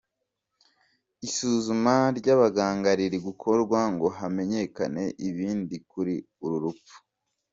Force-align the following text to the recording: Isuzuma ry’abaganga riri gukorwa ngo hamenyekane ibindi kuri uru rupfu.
Isuzuma 1.27 1.93
ry’abaganga 2.17 2.89
riri 2.99 3.17
gukorwa 3.27 3.79
ngo 3.93 4.07
hamenyekane 4.17 5.03
ibindi 5.29 5.75
kuri 5.91 6.15
uru 6.45 6.57
rupfu. 6.65 6.97